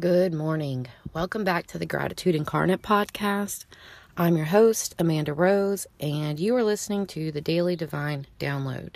[0.00, 0.86] Good morning.
[1.12, 3.66] Welcome back to the Gratitude Incarnate podcast.
[4.16, 8.94] I'm your host, Amanda Rose, and you are listening to the Daily Divine Download.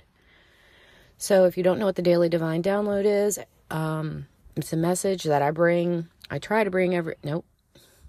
[1.18, 3.38] So, if you don't know what the Daily Divine Download is,
[3.70, 7.44] um, it's a message that I bring, I try to bring every, nope,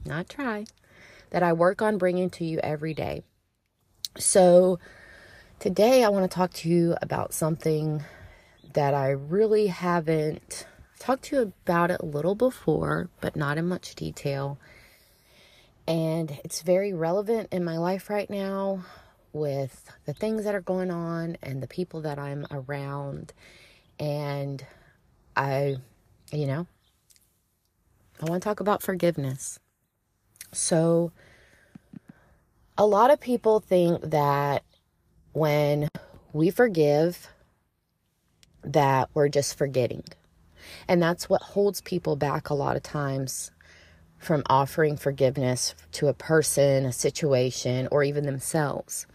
[0.05, 0.65] not try,
[1.31, 3.21] that I work on bringing to you every day.
[4.17, 4.79] So,
[5.59, 8.05] today I want to talk to you about something
[8.75, 10.65] that I really haven't
[10.99, 14.57] talked to you about it a little before, but not in much detail.
[15.87, 18.83] And it's very relevant in my life right now
[19.31, 23.33] with the things that are going on and the people that I'm around.
[23.99, 24.65] And
[25.35, 25.77] I,
[26.31, 26.67] you know,
[28.21, 29.59] I want to talk about forgiveness.
[30.51, 31.11] So,
[32.77, 34.63] a lot of people think that
[35.33, 35.89] when
[36.33, 37.27] we forgive,
[38.63, 40.03] that we're just forgetting.
[40.87, 43.51] And that's what holds people back a lot of times
[44.17, 49.05] from offering forgiveness to a person, a situation, or even themselves.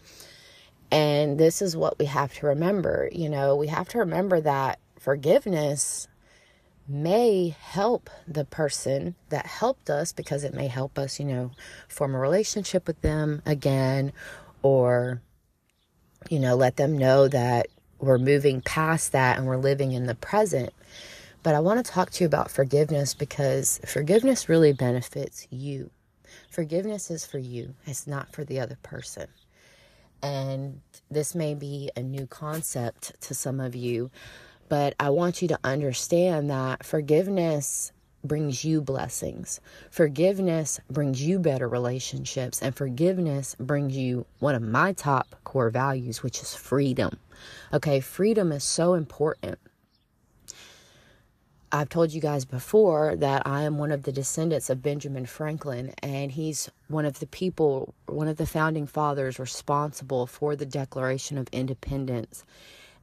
[0.91, 3.09] And this is what we have to remember.
[3.11, 6.07] You know, we have to remember that forgiveness
[6.87, 11.51] may help the person that helped us because it may help us, you know,
[11.87, 14.11] form a relationship with them again
[14.61, 15.21] or,
[16.29, 17.67] you know, let them know that
[17.99, 20.73] we're moving past that and we're living in the present.
[21.43, 25.91] But I want to talk to you about forgiveness because forgiveness really benefits you.
[26.49, 29.27] Forgiveness is for you, it's not for the other person.
[30.21, 30.79] And
[31.11, 34.09] this may be a new concept to some of you,
[34.69, 37.91] but I want you to understand that forgiveness
[38.23, 39.59] brings you blessings.
[39.91, 42.61] Forgiveness brings you better relationships.
[42.61, 47.19] And forgiveness brings you one of my top core values, which is freedom.
[47.73, 49.59] Okay, freedom is so important.
[51.75, 55.91] I've told you guys before that I am one of the descendants of Benjamin Franklin,
[56.03, 61.35] and he's one of the people, one of the founding fathers responsible for the Declaration
[61.39, 62.45] of Independence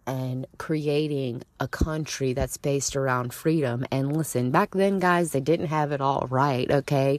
[0.06, 3.84] and creating a country that's based around freedom.
[3.90, 7.18] And listen, back then, guys, they didn't have it all right, okay?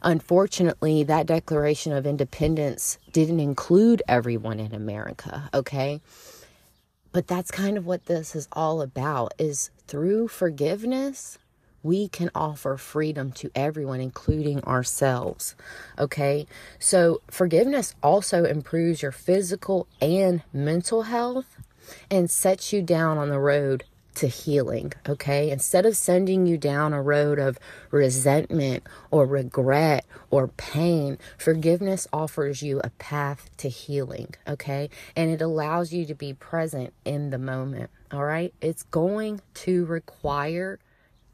[0.00, 6.00] Unfortunately, that Declaration of Independence didn't include everyone in America, okay?
[7.14, 11.38] But that's kind of what this is all about is through forgiveness,
[11.84, 15.54] we can offer freedom to everyone, including ourselves.
[15.96, 16.48] Okay.
[16.80, 21.60] So, forgiveness also improves your physical and mental health
[22.10, 25.50] and sets you down on the road to healing, okay?
[25.50, 27.58] Instead of sending you down a road of
[27.90, 34.88] resentment or regret or pain, forgiveness offers you a path to healing, okay?
[35.16, 38.54] And it allows you to be present in the moment, all right?
[38.60, 40.78] It's going to require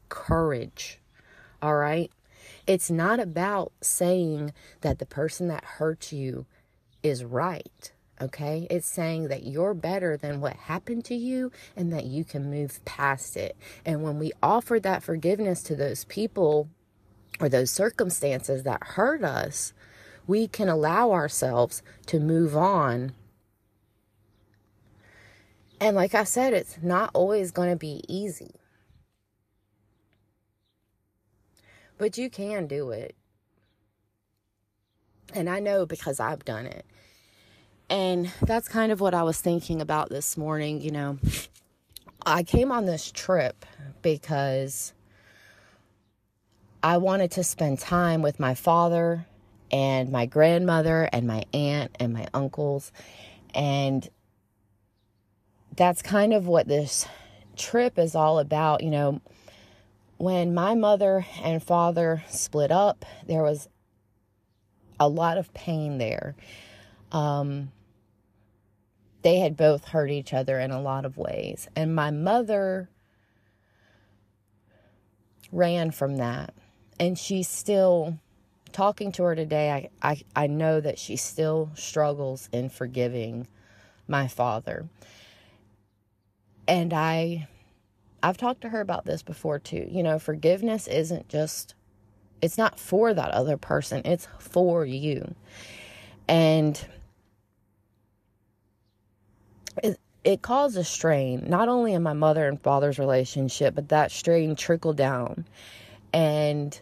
[0.09, 0.99] courage,
[1.61, 2.11] all right?
[2.67, 6.45] It's not about saying that the person that hurt you
[7.03, 7.91] is right
[8.21, 12.51] Okay, it's saying that you're better than what happened to you and that you can
[12.51, 13.57] move past it.
[13.83, 16.69] And when we offer that forgiveness to those people
[17.39, 19.73] or those circumstances that hurt us,
[20.27, 23.13] we can allow ourselves to move on.
[25.79, 28.51] And like I said, it's not always going to be easy.
[31.97, 33.15] But you can do it.
[35.33, 36.85] And I know because I've done it.
[37.91, 40.79] And that's kind of what I was thinking about this morning.
[40.79, 41.19] You know,
[42.25, 43.65] I came on this trip
[44.01, 44.93] because
[46.81, 49.25] I wanted to spend time with my father
[49.73, 52.93] and my grandmother and my aunt and my uncles.
[53.53, 54.07] And
[55.75, 57.05] that's kind of what this
[57.57, 58.83] trip is all about.
[58.83, 59.21] You know,
[60.15, 63.67] when my mother and father split up, there was
[64.97, 66.37] a lot of pain there.
[67.11, 67.73] Um,
[69.21, 71.67] they had both hurt each other in a lot of ways.
[71.75, 72.89] And my mother
[75.51, 76.53] ran from that.
[76.99, 78.19] And she's still
[78.71, 79.89] talking to her today.
[80.01, 83.47] I, I, I know that she still struggles in forgiving
[84.07, 84.87] my father.
[86.67, 87.47] And I
[88.23, 89.87] I've talked to her about this before too.
[89.89, 91.73] You know, forgiveness isn't just
[92.41, 95.35] it's not for that other person, it's for you.
[96.27, 96.83] And
[99.83, 104.11] it, it caused a strain, not only in my mother and father's relationship, but that
[104.11, 105.45] strain trickled down.
[106.13, 106.79] And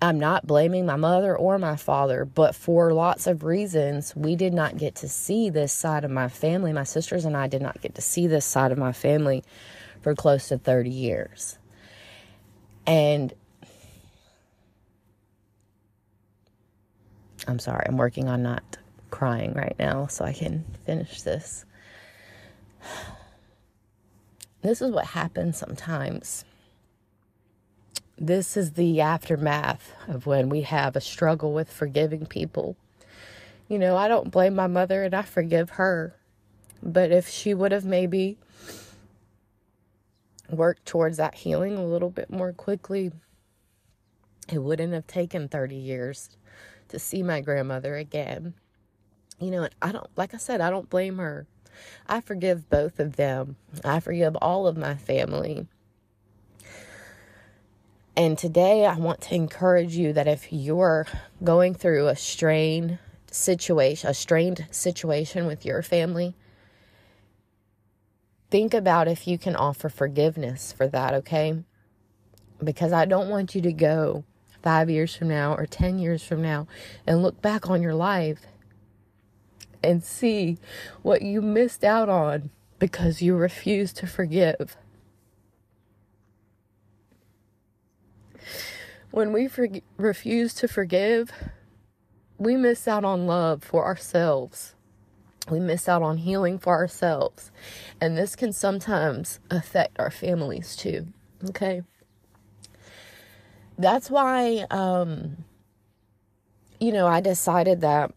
[0.00, 4.52] I'm not blaming my mother or my father, but for lots of reasons, we did
[4.52, 6.72] not get to see this side of my family.
[6.72, 9.44] My sisters and I did not get to see this side of my family
[10.00, 11.58] for close to 30 years.
[12.86, 13.32] And
[17.46, 18.78] I'm sorry, I'm working on not
[19.12, 21.64] crying right now so I can finish this.
[24.62, 26.44] This is what happens sometimes.
[28.18, 32.76] This is the aftermath of when we have a struggle with forgiving people.
[33.68, 36.14] You know, I don't blame my mother and I forgive her.
[36.82, 38.38] But if she would have maybe
[40.48, 43.12] worked towards that healing a little bit more quickly,
[44.48, 46.30] it wouldn't have taken 30 years
[46.88, 48.54] to see my grandmother again.
[49.42, 51.46] You know, I don't, like I said, I don't blame her.
[52.06, 53.56] I forgive both of them.
[53.84, 55.66] I forgive all of my family.
[58.16, 61.08] And today I want to encourage you that if you're
[61.42, 62.98] going through a strained
[63.32, 66.36] situation, a strained situation with your family,
[68.48, 71.64] think about if you can offer forgiveness for that, okay?
[72.62, 74.24] Because I don't want you to go
[74.62, 76.68] five years from now or 10 years from now
[77.06, 78.46] and look back on your life
[79.82, 80.58] and see
[81.02, 84.76] what you missed out on because you refuse to forgive.
[89.10, 91.30] When we for- refuse to forgive,
[92.38, 94.74] we miss out on love for ourselves.
[95.50, 97.50] We miss out on healing for ourselves.
[98.00, 101.08] And this can sometimes affect our families too.
[101.50, 101.82] Okay?
[103.78, 105.44] That's why, um,
[106.80, 108.12] you know, I decided that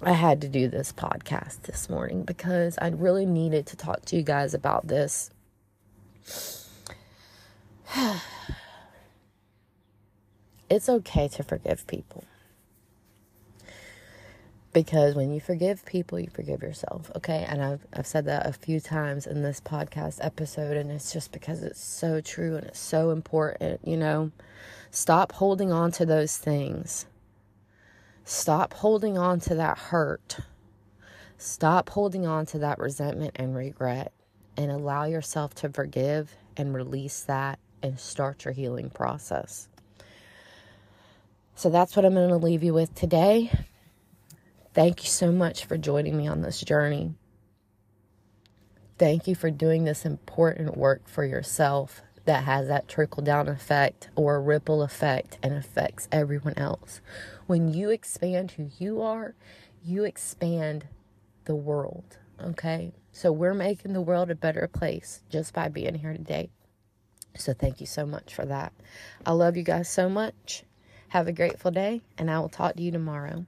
[0.00, 4.14] I had to do this podcast this morning because I really needed to talk to
[4.16, 5.30] you guys about this.
[10.70, 12.22] it's okay to forgive people.
[14.72, 17.44] Because when you forgive people, you forgive yourself, okay?
[17.48, 21.32] And I've, I've said that a few times in this podcast episode, and it's just
[21.32, 24.30] because it's so true and it's so important, you know?
[24.92, 27.06] Stop holding on to those things
[28.28, 30.36] Stop holding on to that hurt.
[31.38, 34.12] Stop holding on to that resentment and regret
[34.54, 39.66] and allow yourself to forgive and release that and start your healing process.
[41.54, 43.50] So that's what I'm going to leave you with today.
[44.74, 47.14] Thank you so much for joining me on this journey.
[48.98, 54.10] Thank you for doing this important work for yourself that has that trickle down effect
[54.14, 57.00] or ripple effect and affects everyone else.
[57.46, 59.34] When you expand who you are,
[59.82, 60.88] you expand
[61.46, 62.18] the world.
[62.44, 62.92] Okay?
[63.12, 66.50] So we're making the world a better place just by being here today.
[67.34, 68.74] So thank you so much for that.
[69.24, 70.64] I love you guys so much.
[71.08, 73.46] Have a grateful day, and I will talk to you tomorrow.